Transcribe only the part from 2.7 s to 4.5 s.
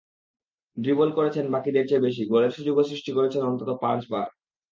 সৃষ্টি করেছেন অন্তত পাঁচবার।